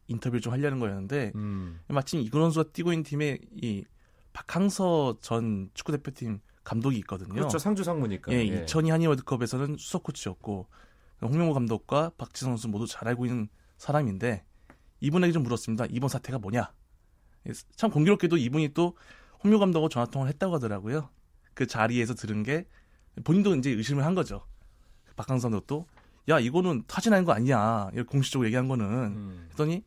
인터뷰를 0.09 0.41
좀 0.41 0.53
하려는 0.53 0.81
거였는데 0.81 1.31
음. 1.37 1.79
마침 1.87 2.19
이근호 2.19 2.47
선수가 2.47 2.73
뛰고 2.73 2.93
있는 2.93 3.05
팀에 3.05 3.39
이 3.63 3.85
박항서 4.33 5.19
전 5.21 5.71
축구 5.73 5.93
대표팀 5.93 6.41
감독이 6.65 6.99
있거든요. 6.99 7.33
그렇죠. 7.33 7.59
상주 7.59 7.85
상무니까. 7.85 8.33
예, 8.33 8.43
2002 8.43 8.91
한일 8.91 9.07
월드컵에서는 9.07 9.77
수석 9.79 10.03
코치였고 10.03 10.67
홍명보 11.27 11.55
감독과 11.55 12.13
박지성 12.17 12.51
선수 12.53 12.69
모두 12.69 12.87
잘 12.87 13.09
알고 13.09 13.27
있는 13.27 13.49
사람인데 13.77 14.45
이분에게 15.01 15.33
좀 15.33 15.43
물었습니다. 15.43 15.87
이번 15.91 16.09
사태가 16.09 16.39
뭐냐? 16.39 16.73
예, 17.47 17.53
참 17.77 17.91
공교롭게도 17.91 18.37
이분이 18.37 18.75
또 18.75 18.97
홍명 19.43 19.61
감독하고 19.61 19.89
전화 19.89 20.07
통화를 20.07 20.33
했다고 20.33 20.55
하더라고요. 20.55 21.11
그 21.55 21.67
자리에서 21.67 22.15
들은 22.15 22.43
게 22.43 22.67
본인도 23.25 23.55
이제 23.57 23.71
의심을 23.71 24.05
한 24.05 24.15
거죠. 24.15 24.47
박항서 25.17 25.49
감독도 25.49 25.87
야 26.29 26.39
이거는 26.39 26.85
타진하는 26.87 27.25
거 27.25 27.33
아니야. 27.33 27.91
이렇게 27.93 28.09
공식적으로 28.09 28.47
얘기한 28.47 28.69
거는 28.69 28.87
음. 28.87 29.47
했더니 29.51 29.85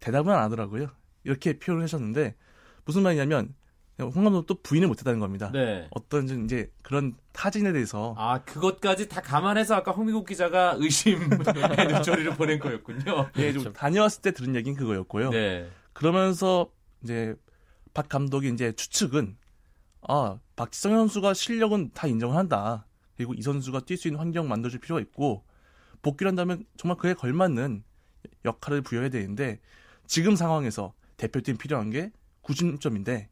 대답은 0.00 0.32
안 0.32 0.40
하더라고요. 0.44 0.88
이렇게 1.24 1.58
표현을 1.58 1.84
하셨는데 1.84 2.36
무슨 2.84 3.02
말이냐면 3.02 3.54
홍 4.00 4.24
감독도 4.24 4.62
부인을 4.62 4.88
못했다는 4.88 5.20
겁니다. 5.20 5.50
네. 5.52 5.86
어떤 5.90 6.26
좀 6.26 6.44
이제 6.44 6.70
그런 6.82 7.14
타진에 7.32 7.72
대해서 7.72 8.14
아, 8.18 8.42
그것까지 8.42 9.08
다 9.08 9.20
감안해서 9.20 9.76
아까 9.76 9.92
홍미국 9.92 10.26
기자가 10.26 10.74
의심의 10.78 11.28
눈초리를 11.88 12.34
보낸 12.34 12.58
거였군요. 12.58 13.30
예, 13.36 13.52
좀 13.52 13.72
다녀왔을 13.72 14.22
때 14.22 14.32
들은 14.32 14.56
얘기는 14.56 14.76
그거였고요. 14.76 15.30
네. 15.30 15.70
그러면서 15.92 16.70
이제 17.02 17.36
박 17.92 18.08
감독이 18.08 18.48
이제 18.48 18.72
추측은 18.72 19.36
아 20.08 20.38
박지성 20.56 20.92
선수가 20.92 21.34
실력은 21.34 21.92
다 21.94 22.08
인정을 22.08 22.36
한다. 22.36 22.86
그리고 23.16 23.32
이 23.34 23.42
선수가 23.42 23.80
뛸 23.80 23.96
수 23.96 24.08
있는 24.08 24.18
환경 24.18 24.48
만들어줄 24.48 24.80
필요가 24.80 25.00
있고 25.00 25.44
복귀를 26.02 26.28
한다면 26.30 26.64
정말 26.76 26.98
그에 26.98 27.14
걸맞는 27.14 27.84
역할을 28.44 28.82
부여해야 28.82 29.10
되는데 29.10 29.60
지금 30.06 30.34
상황에서 30.34 30.92
대표팀 31.16 31.56
필요한 31.56 31.90
게 31.90 32.10
90점인데 32.42 33.28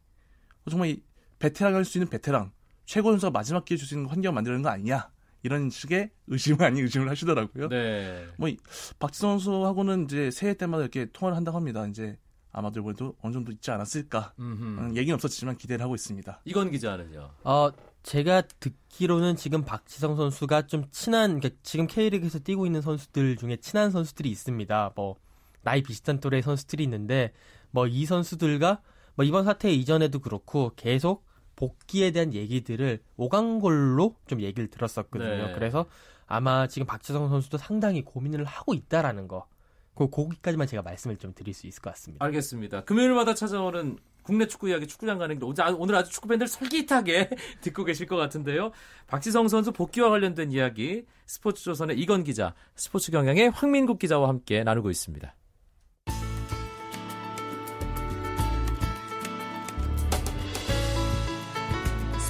정말 0.71 0.89
이 0.91 1.03
베테랑 1.39 1.75
할 1.75 1.85
수 1.85 1.99
있는 1.99 2.09
베테랑 2.09 2.53
최고 2.85 3.11
선수가 3.11 3.31
마지막 3.31 3.65
기회 3.65 3.77
줄 3.77 3.87
수 3.89 3.95
있는 3.95 4.09
환경 4.09 4.35
만드는 4.35 4.63
거 4.63 4.69
아니냐 4.69 5.11
이런 5.43 5.71
식의 5.71 6.11
의심을 6.29 6.63
아닌 6.65 6.85
의심을 6.85 7.09
하시더라고요. 7.11 7.69
네. 7.69 8.27
뭐 8.37 8.49
이- 8.49 8.57
박지성 8.99 9.39
선수하고는 9.39 10.05
이제 10.05 10.31
새해 10.31 10.55
때마다 10.55 10.83
이렇게 10.83 11.07
통화를 11.13 11.37
한다고 11.37 11.57
합니다. 11.57 11.85
이제 11.87 12.17
아마도 12.53 12.81
이번에도 12.81 13.17
어느 13.23 13.33
정도 13.33 13.51
있지 13.51 13.71
않았을까. 13.71 14.35
음흠. 14.39 14.63
음, 14.63 14.97
얘기는 14.97 15.13
없었지만 15.15 15.57
기대를 15.57 15.83
하고 15.83 15.95
있습니다. 15.95 16.43
이건 16.45 16.71
기자는요. 16.71 17.31
어, 17.45 17.71
제가 18.03 18.43
듣기로는 18.61 19.37
지금 19.37 19.65
박지성 19.65 20.17
선수가 20.17 20.67
좀 20.67 20.85
친한, 20.91 21.41
그러니까 21.41 21.59
지금 21.63 21.87
K리그에서 21.87 22.39
뛰고 22.41 22.67
있는 22.67 22.83
선수들 22.83 23.37
중에 23.37 23.57
친한 23.57 23.91
선수들이 23.91 24.31
있습니다. 24.31 24.93
뭐, 24.95 25.17
나이 25.63 25.83
비슷한 25.83 26.21
또래의 26.21 26.43
선수들이 26.43 26.85
있는데, 26.85 27.33
뭐, 27.71 27.87
이 27.87 28.05
선수들과, 28.05 28.83
뭐, 29.15 29.25
이번 29.25 29.45
사태 29.45 29.71
이전에도 29.71 30.21
그렇고, 30.21 30.73
계속 30.77 31.25
복귀에 31.57 32.11
대한 32.11 32.33
얘기들을 32.35 33.03
오간 33.17 33.61
걸로 33.61 34.17
좀 34.27 34.41
얘기를 34.41 34.69
들었었거든요. 34.69 35.49
네. 35.49 35.53
그래서 35.53 35.87
아마 36.27 36.67
지금 36.67 36.87
박지성 36.87 37.29
선수도 37.29 37.59
상당히 37.59 38.03
고민을 38.03 38.45
하고 38.45 38.75
있다라는 38.75 39.29
거. 39.29 39.47
그, 39.95 40.09
거기까지만 40.09 40.67
제가 40.67 40.83
말씀을 40.83 41.19
좀 41.19 41.35
드릴 41.35 41.53
수 41.53 41.67
있을 41.67 41.83
것 41.83 41.91
같습니다. 41.91 42.25
알겠습니다. 42.25 42.85
금요일마다 42.85 43.35
찾아오는 43.35 43.99
국내 44.23 44.47
축구 44.47 44.71
이야기 44.71 44.87
축구장 44.87 45.19
가는 45.19 45.37
길 45.39 45.45
오늘, 45.45 45.63
아- 45.63 45.75
오늘 45.77 45.95
아주 45.97 46.11
축구 46.11 46.29
팬들 46.29 46.47
솔깃하게 46.47 47.29
듣고 47.61 47.85
계실 47.85 48.07
것 48.07 48.17
같은데요. 48.17 48.71
박지성 49.09 49.49
선수 49.49 49.73
복귀와 49.73 50.09
관련된 50.09 50.51
이야기 50.53 51.05
스포츠조선의 51.27 51.99
이건 51.99 52.25
기자, 52.25 52.55
스포츠 52.75 53.11
경향의 53.13 53.51
황민국 53.51 53.99
기자와 53.99 54.29
함께 54.29 54.65
나누고 54.65 54.91
있습니다. 54.91 55.35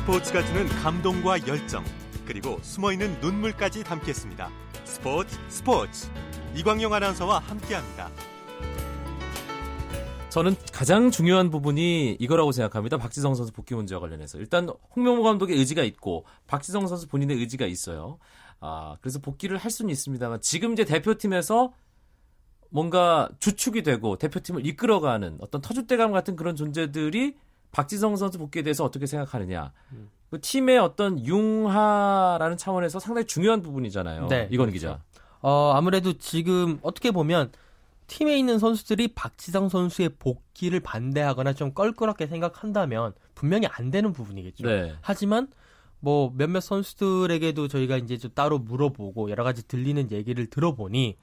스포츠가 0.03 0.45
주는 0.45 0.67
감동과 0.67 1.47
열정 1.47 1.85
그리고 2.27 2.59
숨어있는 2.61 3.21
눈물까지 3.21 3.85
담겠습니다. 3.85 4.51
스포츠 4.83 5.39
스포츠 5.47 6.09
이광용 6.57 6.93
아나운서와 6.93 7.39
함께합니다. 7.39 8.11
저는 10.29 10.57
가장 10.73 11.13
중요한 11.13 11.51
부분이 11.51 12.17
이거라고 12.19 12.51
생각합니다. 12.51 12.97
박지성 12.97 13.37
선수 13.37 13.53
복귀 13.53 13.77
문제와 13.77 14.01
관련해서. 14.01 14.39
일단 14.39 14.69
홍명보 14.97 15.23
감독의 15.23 15.57
의지가 15.57 15.85
있고 15.85 16.25
박지성 16.49 16.89
선수 16.89 17.07
본인의 17.07 17.37
의지가 17.37 17.67
있어요. 17.67 18.19
아, 18.59 18.97
그래서 19.01 19.21
복귀를 19.21 19.57
할 19.57 19.71
수는 19.71 19.93
있습니다만 19.93 20.41
지금 20.41 20.73
이제 20.73 20.85
대표팀에서 20.85 21.73
뭔가 22.71 23.29
주축이 23.39 23.85
되고 23.85 24.19
대표팀을 24.19 24.67
이끌어가는 24.67 25.39
어떤 25.41 25.61
터줏대감 25.61 26.11
같은 26.11 26.35
그런 26.35 26.57
존재들이 26.57 27.37
박지성 27.73 28.17
선수 28.17 28.39
복귀에 28.39 28.63
대해서 28.63 28.85
어떻게 28.85 29.07
생각하느냐. 29.07 29.73
그 30.31 30.41
팀의 30.41 30.79
어떤 30.79 31.25
융화라는 31.25 32.57
차원에서 32.57 32.99
상당히 33.01 33.27
중요한 33.27 33.61
부분이잖아요. 33.61 34.29
네, 34.29 34.49
이건 34.51 34.71
그렇죠. 34.71 34.73
기자. 34.73 35.03
어, 35.41 35.73
아무래도 35.75 36.13
지금 36.15 36.79
어떻게 36.83 37.11
보면 37.11 37.51
팀에 38.07 38.39
있는 38.39 38.59
선수들이 38.59 39.09
박지성 39.15 39.69
선수의 39.69 40.11
복귀를 40.19 40.81
반대하거나 40.81 41.55
좀 41.55 41.75
껄끄럽게 41.75 42.27
생각한다면 42.27 43.15
분명히 43.35 43.67
안 43.67 43.91
되는 43.91 44.13
부분이겠죠. 44.13 44.67
네. 44.67 44.95
하지만 45.01 45.49
뭐 46.01 46.33
몇몇 46.37 46.61
선수들에게도 46.61 47.69
저희가 47.69 47.97
이제 47.97 48.19
좀 48.19 48.31
따로 48.35 48.59
물어보고 48.59 49.31
여러 49.31 49.45
가지 49.45 49.67
들리는 49.67 50.11
얘기를 50.11 50.47
들어보니 50.47 51.17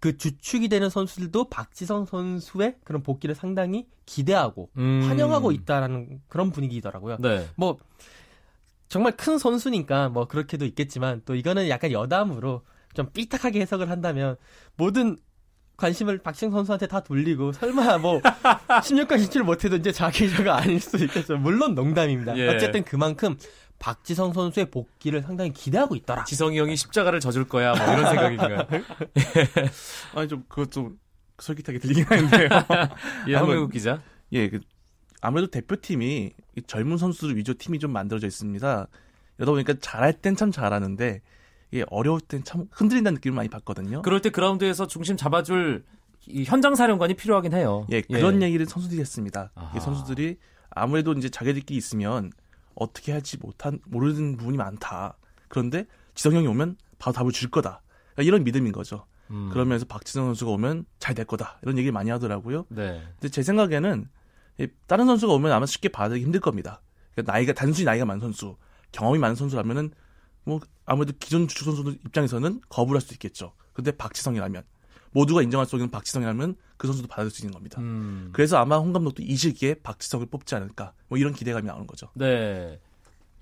그 0.00 0.16
주축이 0.16 0.68
되는 0.68 0.88
선수들도 0.88 1.50
박지성 1.50 2.06
선수의 2.06 2.76
그런 2.84 3.02
복귀를 3.02 3.34
상당히 3.34 3.86
기대하고 4.06 4.70
음. 4.78 5.02
환영하고 5.06 5.52
있다라는 5.52 6.22
그런 6.26 6.50
분위기더라고요. 6.50 7.18
네. 7.20 7.46
뭐 7.54 7.78
정말 8.88 9.16
큰 9.16 9.38
선수니까 9.38 10.08
뭐 10.08 10.26
그렇게도 10.26 10.64
있겠지만 10.64 11.22
또 11.24 11.34
이거는 11.34 11.68
약간 11.68 11.92
여담으로 11.92 12.62
좀 12.94 13.10
삐딱하게 13.12 13.60
해석을 13.60 13.90
한다면 13.90 14.36
모든 14.76 15.16
관심을 15.80 16.18
박지성 16.18 16.50
선수한테 16.52 16.86
다 16.86 17.00
돌리고 17.00 17.52
설마 17.52 17.98
뭐 17.98 18.20
16강 18.68 19.18
진출 19.18 19.42
못해도 19.42 19.76
이제 19.76 19.90
자기자가 19.90 20.58
아닐 20.58 20.78
수도 20.78 21.02
있겠죠. 21.04 21.38
물론 21.38 21.74
농담입니다. 21.74 22.36
예. 22.36 22.48
어쨌든 22.48 22.84
그만큼 22.84 23.36
박지성 23.78 24.34
선수의 24.34 24.70
복귀를 24.70 25.22
상당히 25.22 25.52
기대하고 25.52 25.96
있더라. 25.96 26.24
지성이 26.24 26.58
형이 26.58 26.76
십자가를 26.76 27.18
져줄 27.18 27.48
거야. 27.48 27.72
뭐 27.74 27.82
이런 27.94 28.06
생각인가요? 28.06 28.66
아니 30.14 30.28
좀 30.28 30.44
그것 30.48 30.70
좀 30.70 30.98
솔깃하게 31.38 31.78
들리긴 31.78 32.04
하는데요. 32.04 32.48
예, 33.28 33.34
황명국 33.34 33.72
기자. 33.72 34.02
예, 34.32 34.50
그 34.50 34.60
아무래도 35.22 35.50
대표팀이 35.50 36.32
이 36.56 36.62
젊은 36.66 36.98
선수들 36.98 37.36
위주 37.36 37.54
팀이 37.54 37.78
좀 37.78 37.90
만들어져 37.92 38.26
있습니다. 38.26 38.86
이러다 39.38 39.52
보니까 39.52 39.74
잘할 39.80 40.12
땐 40.12 40.36
참 40.36 40.50
잘하는데 40.52 41.22
이게 41.70 41.84
어려울 41.88 42.20
땐 42.20 42.42
참 42.44 42.66
흔들린다는 42.72 43.16
느낌을 43.16 43.34
많이 43.36 43.48
받거든요. 43.48 44.02
그럴 44.02 44.20
때 44.20 44.30
그라운드에서 44.30 44.86
중심 44.86 45.16
잡아줄 45.16 45.84
이 46.26 46.44
현장 46.44 46.74
사령관이 46.74 47.14
필요하긴 47.14 47.54
해요. 47.54 47.86
예, 47.90 48.02
그런 48.02 48.42
얘기를 48.42 48.66
선수들이 48.66 49.00
했습니다. 49.00 49.50
이 49.76 49.80
선수들이 49.80 50.38
아무래도 50.70 51.12
이제 51.12 51.28
자기들끼리 51.28 51.76
있으면 51.78 52.32
어떻게 52.74 53.12
할지 53.12 53.36
못한 53.38 53.78
모르는 53.86 54.36
부분이 54.36 54.56
많다. 54.56 55.16
그런데 55.48 55.86
지성 56.14 56.34
형이 56.34 56.46
오면 56.46 56.76
바로 56.98 57.12
답을 57.14 57.32
줄 57.32 57.50
거다. 57.50 57.82
그러니까 58.14 58.22
이런 58.28 58.44
믿음인 58.44 58.72
거죠. 58.72 59.06
음. 59.30 59.48
그러면서 59.52 59.86
박지성 59.86 60.26
선수가 60.26 60.50
오면 60.52 60.84
잘 60.98 61.14
될 61.14 61.24
거다. 61.24 61.58
이런 61.62 61.78
얘기 61.78 61.90
많이 61.90 62.10
하더라고요. 62.10 62.66
네. 62.68 63.02
근데 63.18 63.28
제 63.28 63.42
생각에는 63.42 64.08
이 64.58 64.68
다른 64.86 65.06
선수가 65.06 65.32
오면 65.32 65.52
아마 65.52 65.66
쉽게 65.66 65.88
받아들이기 65.88 66.24
힘들 66.24 66.40
겁니다. 66.40 66.82
그러니까 67.14 67.32
나이가 67.32 67.52
단순히 67.52 67.84
나이가 67.86 68.04
많은 68.04 68.20
선수, 68.20 68.56
경험이 68.92 69.18
많은 69.18 69.34
선수라면은 69.36 69.92
뭐 70.50 70.60
아무래도 70.84 71.12
기존 71.20 71.46
주축 71.46 71.64
선수들 71.66 71.92
입장에서는 72.06 72.60
거부를 72.68 73.00
할수 73.00 73.14
있겠죠. 73.14 73.52
근데 73.72 73.92
박지성이라면 73.92 74.64
모두가 75.12 75.42
인정할 75.42 75.66
수 75.66 75.76
있는 75.76 75.90
박지성이라면 75.90 76.56
그 76.76 76.86
선수도 76.88 77.06
받아들일 77.08 77.30
수 77.30 77.42
있는 77.42 77.52
겁니다. 77.52 77.80
음. 77.80 78.30
그래서 78.32 78.56
아마 78.58 78.76
홍 78.78 78.92
감독도 78.92 79.22
이 79.22 79.36
시기에 79.36 79.74
박지성을 79.74 80.26
뽑지 80.26 80.54
않을까 80.56 80.92
뭐 81.08 81.18
이런 81.18 81.32
기대감이 81.32 81.66
나오는 81.66 81.86
거죠. 81.86 82.08
네. 82.14 82.80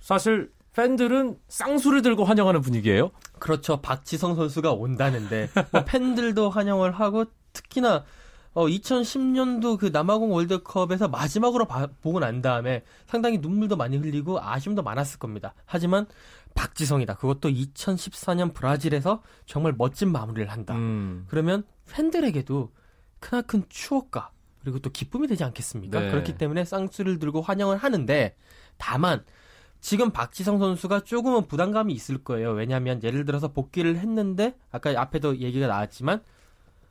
사실 0.01 0.51
팬들은 0.75 1.39
쌍수를 1.49 2.03
들고 2.03 2.25
환영하는 2.25 2.61
분위기예요. 2.61 3.11
그렇죠. 3.39 3.81
박지성 3.81 4.37
선수가 4.37 4.73
온다는데 4.73 5.49
뭐 5.73 5.85
팬들도 5.85 6.51
환영을 6.51 6.93
하고 6.93 7.25
특히나 7.53 8.05
어, 8.55 8.67
2010년도 8.67 9.79
그 9.79 9.87
남아공 9.87 10.33
월드컵에서 10.33 11.09
마지막으로 11.09 11.67
봐- 11.67 11.89
보고 12.03 12.19
난 12.19 12.43
다음에 12.43 12.83
상당히 13.07 13.39
눈물도 13.39 13.77
많이 13.77 13.97
흘리고 13.97 14.41
아쉬움도 14.41 14.83
많았을 14.83 15.19
겁니다. 15.19 15.55
하지만 15.65 16.07
박지성이다. 16.59 17.15
그것도 17.15 17.51
2014년 17.51 18.53
브라질에서 18.53 19.23
정말 19.47 19.75
멋진 19.79 20.11
마무리를 20.11 20.51
한다. 20.51 20.75
음. 20.75 21.25
그러면 21.29 21.63
팬들에게도 21.89 22.73
크나큰 23.21 23.65
추억과 23.69 24.33
그리고 24.61 24.81
또 24.81 24.91
기쁨이 24.91 25.29
되지 25.29 25.45
않겠습니까? 25.45 26.01
네. 26.01 26.11
그렇기 26.11 26.37
때문에 26.37 26.65
쌍수를 26.65 27.21
들고 27.21 27.43
환영을 27.43 27.77
하는데 27.77 28.35
다만 28.77 29.25
지금 29.81 30.11
박지성 30.11 30.59
선수가 30.59 31.05
조금은 31.05 31.47
부담감이 31.47 31.93
있을 31.93 32.25
거예요. 32.25 32.51
왜냐하면 32.51 33.01
예를 33.05 33.25
들어서 33.25 33.53
복귀를 33.53 33.97
했는데 33.97 34.57
아까 34.73 34.91
앞에도 35.01 35.39
얘기가 35.39 35.69
나왔지만 35.69 36.23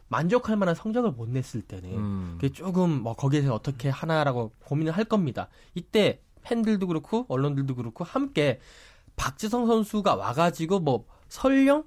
만족할 0.07 0.55
만한 0.55 0.75
성적을 0.75 1.12
못 1.12 1.27
냈을 1.27 1.62
때는 1.62 1.89
음. 1.93 2.38
그게 2.39 2.53
조금 2.53 3.01
뭐 3.01 3.13
거기에서 3.13 3.53
어떻게 3.53 3.89
하나라고 3.89 4.53
고민을 4.63 4.93
할 4.93 5.03
겁니다. 5.03 5.50
이때 5.75 6.21
팬들도 6.43 6.88
그렇고 6.88 7.25
언론들도 7.27 7.75
그렇고 7.75 8.05
함께 8.05 8.62
박지성 9.17 9.67
선수가 9.67 10.15
와가지고 10.15 10.79
뭐 10.79 11.05
설령 11.27 11.83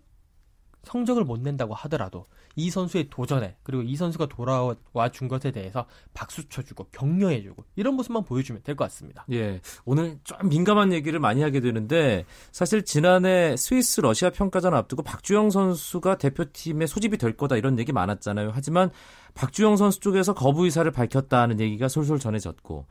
성적을 0.82 1.25
못 1.25 1.38
낸다고 1.40 1.75
하더라도 1.75 2.25
이 2.56 2.70
선수의 2.70 3.08
도전에 3.10 3.56
그리고 3.62 3.82
이 3.82 3.96
선수가 3.96 4.26
돌아와 4.26 4.75
준 5.12 5.28
것에 5.28 5.50
대해서 5.50 5.84
박수 6.14 6.49
쳐주고 6.49 6.87
격려해주고 6.90 7.64
이런 7.76 7.94
모습만 7.94 8.25
보여주면 8.25 8.62
될 8.62 8.75
것 8.76 8.84
같습니다. 8.84 9.26
예, 9.30 9.60
오늘 9.84 10.18
좀 10.25 10.49
민감한 10.49 10.92
얘기를 10.94 11.20
많이 11.20 11.42
하게 11.42 11.60
되는데 11.60 12.25
사실 12.50 12.82
지난해 12.82 13.56
스위스 13.58 14.00
러시아 14.00 14.30
평가전 14.30 14.75
앞두고 14.75 15.02
박주영 15.02 15.50
선수가 15.50 16.16
대표팀에 16.16 16.87
소집이 16.87 17.18
될 17.18 17.37
거다 17.37 17.56
이런 17.56 17.78
얘기 17.78 17.92
많았잖아요. 17.92 18.50
하지만 18.54 18.90
박주영 19.34 19.76
선수 19.76 20.00
쪽에서 20.00 20.32
거부 20.32 20.64
의사를 20.64 20.90
밝혔다는 20.90 21.60
얘기가 21.60 21.88
솔솔 21.88 22.18
전해졌고 22.18 22.87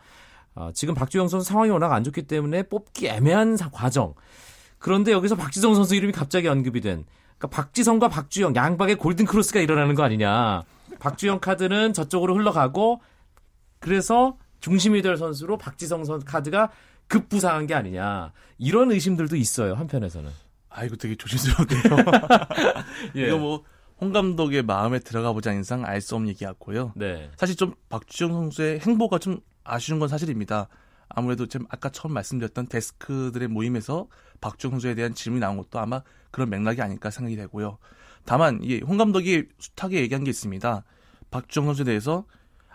어, 0.55 0.71
지금 0.73 0.93
박주영 0.93 1.27
선수 1.27 1.47
상황이 1.47 1.69
워낙 1.69 1.91
안 1.93 2.03
좋기 2.03 2.23
때문에 2.23 2.63
뽑기 2.63 3.07
애매한 3.07 3.55
사- 3.57 3.69
과정. 3.69 4.13
그런데 4.77 5.11
여기서 5.11 5.35
박지성 5.35 5.75
선수 5.75 5.95
이름이 5.95 6.13
갑자기 6.13 6.47
언급이 6.47 6.81
된 6.81 7.05
그러니까 7.37 7.47
박지성과 7.61 8.09
박주영 8.09 8.55
양박의 8.55 8.95
골든 8.97 9.25
크로스가 9.25 9.59
일어나는 9.59 9.95
거 9.95 10.03
아니냐. 10.03 10.63
박주영 10.99 11.39
카드는 11.39 11.93
저쪽으로 11.93 12.35
흘러가고 12.35 13.01
그래서 13.79 14.37
중심이 14.59 15.01
될 15.01 15.15
선수로 15.17 15.57
박지성 15.57 16.03
선 16.05 16.23
카드가 16.25 16.69
급부상한 17.07 17.65
게 17.67 17.73
아니냐. 17.73 18.33
이런 18.57 18.91
의심들도 18.91 19.35
있어요. 19.35 19.73
한편에서는. 19.75 20.29
아 20.69 20.83
이거 20.83 20.95
되게 20.97 21.15
조심스러운데요. 21.15 21.81
예. 23.15 23.27
이거 23.27 23.37
뭐 23.37 23.63
홍 24.01 24.13
감독의 24.13 24.63
마음에 24.63 24.99
들어가 24.99 25.33
보지 25.33 25.49
않은 25.49 25.59
이상 25.59 25.83
알 25.83 25.99
수 25.99 26.15
없는 26.15 26.29
얘기 26.29 26.45
같고요. 26.45 26.93
네. 26.95 27.29
사실 27.35 27.57
좀 27.57 27.73
박주영 27.89 28.31
선수의 28.31 28.79
행보가 28.79 29.19
좀 29.19 29.41
아쉬운 29.69 29.99
건 29.99 30.09
사실입니다. 30.09 30.67
아무래도 31.09 31.47
지금 31.47 31.65
아까 31.69 31.89
처음 31.89 32.13
말씀드렸던 32.13 32.67
데스크들의 32.67 33.47
모임에서 33.47 34.07
박주영 34.41 34.71
선수에 34.71 34.95
대한 34.95 35.13
질문이 35.13 35.39
나온 35.39 35.57
것도 35.57 35.79
아마 35.79 36.03
그런 36.31 36.49
맥락이 36.49 36.81
아닐까 36.81 37.09
생각이 37.09 37.35
되고요. 37.35 37.79
다만 38.25 38.59
이홍 38.61 38.97
감독이 38.97 39.47
숱하게 39.57 40.01
얘기한 40.01 40.23
게 40.23 40.29
있습니다. 40.29 40.83
박주영 41.31 41.65
선수에 41.65 41.85
대해서 41.85 42.25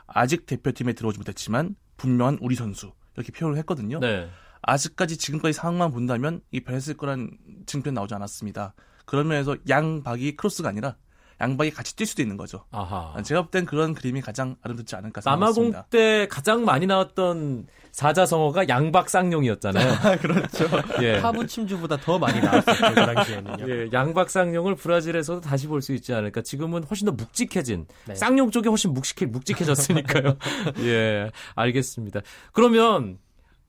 아직 0.07 0.47
대표팀에 0.47 0.95
들어오지 0.95 1.19
못했지만 1.19 1.77
분명한 1.97 2.39
우리 2.41 2.57
선수 2.57 2.93
이렇게 3.17 3.33
표현을 3.33 3.57
했거든요. 3.59 4.01
네. 4.01 4.29
아직까지 4.63 5.19
지금까지 5.19 5.53
상황만 5.53 5.93
본다면 5.93 6.41
이 6.51 6.61
변했을 6.61 6.97
거란 6.97 7.31
증표는 7.67 7.95
나오지 7.95 8.15
않았습니다. 8.15 8.75
그런 9.05 9.29
면에서 9.29 9.57
양박이 9.69 10.37
크로스가 10.37 10.69
아니라 10.71 10.97
양박이 11.41 11.71
같이 11.71 11.97
뛸 11.97 12.07
수도 12.07 12.23
있는 12.23 12.37
거죠. 12.37 12.65
아하. 12.71 13.15
제가 13.23 13.43
볼 13.43 13.50
땐 13.50 13.65
그런 13.67 13.95
그림이 13.95 14.21
가장 14.21 14.56
아름답지 14.63 14.95
않을까 14.97 15.21
생각합니다. 15.21 15.61
남아공 15.63 15.85
때 15.91 16.26
가장 16.30 16.65
많이 16.65 16.87
나왔던 16.87 17.67
사자성어가 17.93 18.69
양박 18.69 19.08
쌍용이었잖아요. 19.08 20.19
그렇죠. 20.21 20.67
예. 21.00 21.19
하부 21.19 21.47
침주보다 21.47 21.97
더 21.99 22.19
많이 22.19 22.41
나왔었죠 22.41 22.89
그 22.89 22.95
당시에는요. 22.95 23.69
예, 23.69 23.89
양박 23.93 24.30
쌍용을 24.30 24.75
브라질에서도 24.75 25.41
다시 25.41 25.67
볼 25.69 25.80
수 25.82 25.93
있지 25.95 26.13
않을까. 26.15 26.43
지금은 26.43 26.82
훨씬 26.85 27.04
더 27.06 27.13
묵직해진 27.13 27.87
네. 28.06 28.15
쌍용 28.15 28.50
쪽이 28.50 28.69
훨씬 28.69 28.93
묵직해 28.95 29.26
묵직해졌으니까요. 29.30 30.37
예, 30.87 31.30
알겠습니다. 31.54 32.21
그러면 32.52 33.19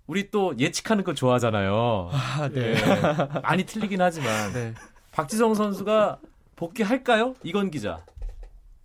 우리 0.08 0.30
또 0.32 0.54
예측하는 0.58 1.04
거 1.04 1.14
좋아하잖아요. 1.14 2.10
아, 2.12 2.50
네. 2.54 2.74
예, 2.76 3.40
많이 3.42 3.64
틀리긴 3.66 4.02
하지만 4.02 4.54
네. 4.54 4.74
박지성 5.12 5.54
선수가 5.56 6.20
복귀할까요? 6.56 7.36
이건 7.44 7.70
기자. 7.72 8.04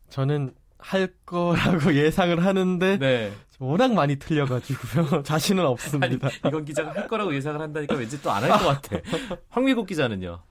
저는 0.09 0.55
할 0.79 1.13
거라고 1.27 1.95
예상을 1.95 2.45
하는데 2.45 2.99
네. 2.99 3.33
워낙 3.59 3.93
많이 3.93 4.17
틀려가지고요. 4.17 5.23
자신은 5.25 5.63
아니, 5.63 5.73
없습니다. 5.73 6.29
이건 6.47 6.65
기자가 6.65 6.95
할 6.95 7.09
거라고 7.09 7.35
예상을 7.35 7.61
한다니까 7.61 7.95
왠지 7.95 8.21
또 8.23 8.31
안 8.31 8.43
할 8.45 8.51
것 8.59 8.81
같아. 8.81 8.97
황미국 9.51 9.87
기자는요? 9.87 10.43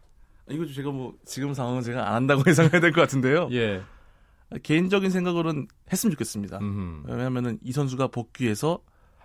이거 0.50 0.66
제가 0.66 0.92
뭐 0.92 1.14
지금 1.26 1.54
상황은 1.54 1.82
제가 1.84 2.08
안 2.08 2.14
한다고 2.16 2.44
예상해야 2.48 2.80
될 2.80 2.92
것 2.92 3.02
같은데요. 3.02 3.50
예. 3.52 3.82
개인적인 4.64 5.10
생각으로는 5.12 5.68
했으면 5.92 6.12
좋겠습니다. 6.12 6.58
음. 6.60 7.04
왜냐하면은 7.08 7.60
이 7.64 7.72
선수가 7.72 8.08
복귀해서 8.08 8.80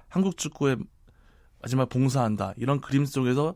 한국 0.09 0.37
축구에 0.37 0.77
마지막 1.63 1.89
봉사한다 1.89 2.53
이런 2.57 2.81
그림 2.81 3.07
속에서 3.07 3.55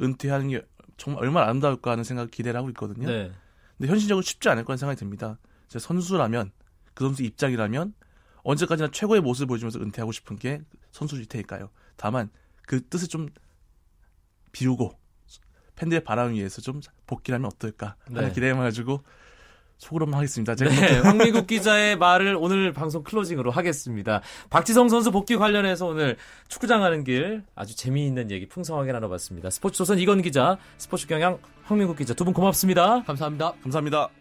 은퇴하는 0.00 0.48
게 0.48 0.62
정말 0.96 1.24
얼마나 1.24 1.46
아름다울까 1.48 1.90
하는 1.90 2.04
생각을 2.04 2.30
기대를 2.30 2.58
하고 2.58 2.68
있거든요. 2.70 3.06
네. 3.06 3.32
근데 3.80 3.92
현실적으로 3.92 4.20
쉽지 4.20 4.46
않을 4.50 4.64
거라는 4.64 4.76
생각이 4.76 4.98
듭니다. 4.98 5.38
제 5.66 5.78
선수라면 5.78 6.52
그 6.92 7.04
선수 7.04 7.22
입장이라면 7.22 7.94
언제까지나 8.42 8.90
최고의 8.90 9.22
모습을 9.22 9.46
보여주면서 9.46 9.80
은퇴하고 9.80 10.12
싶은 10.12 10.36
게 10.36 10.60
선수일 10.90 11.24
테니까요. 11.24 11.70
다만 11.96 12.28
그 12.66 12.86
뜻을 12.86 13.08
좀 13.08 13.30
비우고 14.52 14.98
팬들의 15.76 16.04
바람을 16.04 16.34
위해서 16.34 16.60
좀 16.60 16.82
복귀를 17.06 17.36
하면 17.36 17.46
어떨까 17.46 17.96
하는 18.04 18.28
네. 18.28 18.34
기대만 18.34 18.64
가지고 18.64 19.02
속으로만 19.80 20.14
하겠습니다. 20.14 20.54
제가 20.54 20.70
네, 20.70 20.98
황미국 21.00 21.46
기자의 21.46 21.96
말을 21.96 22.36
오늘 22.38 22.72
방송 22.72 23.02
클로징으로 23.02 23.50
하겠습니다. 23.50 24.20
박지성 24.50 24.88
선수 24.90 25.10
복귀 25.10 25.36
관련해서 25.36 25.86
오늘 25.86 26.16
축구장 26.48 26.80
가는 26.82 27.02
길 27.02 27.42
아주 27.56 27.74
재미있는 27.74 28.30
얘기 28.30 28.46
풍성하게 28.46 28.92
나눠봤습니다. 28.92 29.48
스포츠조선 29.50 29.98
이건 29.98 30.20
기자, 30.22 30.58
스포츠 30.78 31.06
경향 31.06 31.38
황미국 31.64 31.96
기자 31.96 32.14
두 32.14 32.24
분 32.24 32.34
고맙습니다. 32.34 33.02
감사합니다. 33.04 33.54
감사합니다. 33.62 34.19